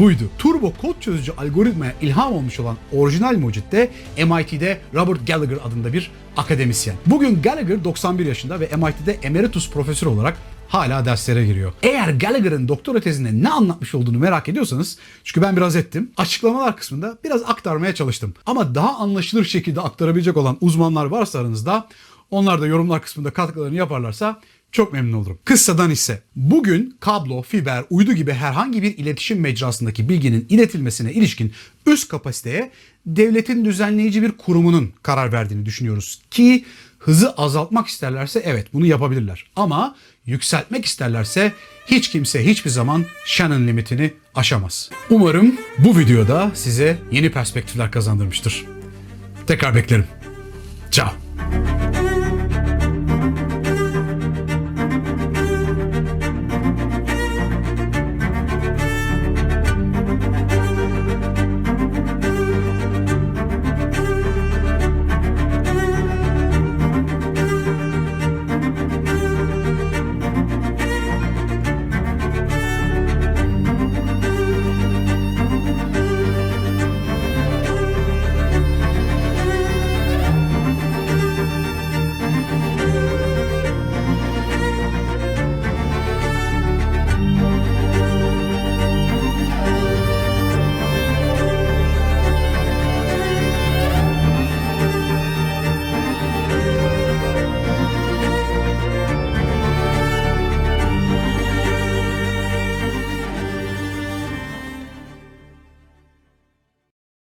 buydu. 0.00 0.22
Turbo 0.38 0.72
kod 0.72 1.00
çözücü 1.00 1.32
algoritmaya 1.32 1.92
ilham 2.02 2.32
olmuş 2.32 2.60
olan 2.60 2.76
orijinal 2.92 3.36
mucit 3.36 3.72
de 3.72 3.90
MIT'de 4.18 4.80
Robert 4.94 5.26
Gallagher 5.26 5.58
adında 5.64 5.92
bir 5.92 6.10
akademisyen. 6.36 6.96
Bugün 7.06 7.42
Gallagher 7.42 7.84
91 7.84 8.26
yaşında 8.26 8.60
ve 8.60 8.68
MIT'de 8.76 9.12
emeritus 9.12 9.70
profesör 9.70 10.06
olarak 10.06 10.36
hala 10.68 11.04
derslere 11.04 11.46
giriyor. 11.46 11.72
Eğer 11.82 12.08
Gallagher'ın 12.08 12.68
doktora 12.68 13.00
tezinde 13.00 13.42
ne 13.42 13.48
anlatmış 13.48 13.94
olduğunu 13.94 14.18
merak 14.18 14.48
ediyorsanız, 14.48 14.98
çünkü 15.24 15.42
ben 15.42 15.56
biraz 15.56 15.76
ettim, 15.76 16.10
açıklamalar 16.16 16.76
kısmında 16.76 17.18
biraz 17.24 17.42
aktarmaya 17.42 17.94
çalıştım. 17.94 18.34
Ama 18.46 18.74
daha 18.74 18.96
anlaşılır 18.96 19.44
şekilde 19.44 19.80
aktarabilecek 19.80 20.36
olan 20.36 20.56
uzmanlar 20.60 21.04
varsa 21.04 21.38
aranızda, 21.38 21.88
onlar 22.30 22.60
da 22.60 22.66
yorumlar 22.66 23.02
kısmında 23.02 23.30
katkılarını 23.30 23.74
yaparlarsa 23.74 24.40
çok 24.74 24.92
memnun 24.92 25.18
olurum. 25.18 25.38
Kıssadan 25.44 25.90
ise 25.90 26.22
bugün 26.36 26.96
kablo, 27.00 27.42
fiber, 27.42 27.84
uydu 27.90 28.12
gibi 28.12 28.32
herhangi 28.32 28.82
bir 28.82 28.98
iletişim 28.98 29.40
mecrasındaki 29.40 30.08
bilginin 30.08 30.46
iletilmesine 30.48 31.12
ilişkin 31.12 31.52
üst 31.86 32.08
kapasiteye 32.08 32.70
devletin 33.06 33.64
düzenleyici 33.64 34.22
bir 34.22 34.32
kurumunun 34.32 34.92
karar 35.02 35.32
verdiğini 35.32 35.66
düşünüyoruz. 35.66 36.22
Ki 36.30 36.64
hızı 36.98 37.32
azaltmak 37.32 37.86
isterlerse 37.86 38.42
evet 38.44 38.66
bunu 38.72 38.86
yapabilirler. 38.86 39.46
Ama 39.56 39.96
yükseltmek 40.26 40.84
isterlerse 40.84 41.52
hiç 41.86 42.10
kimse 42.10 42.46
hiçbir 42.46 42.70
zaman 42.70 43.04
Shannon 43.26 43.66
limitini 43.66 44.12
aşamaz. 44.34 44.90
Umarım 45.10 45.54
bu 45.78 45.98
videoda 45.98 46.50
size 46.54 46.98
yeni 47.12 47.32
perspektifler 47.32 47.90
kazandırmıştır. 47.90 48.64
Tekrar 49.46 49.74
beklerim. 49.74 50.06
Ciao. 50.90 51.12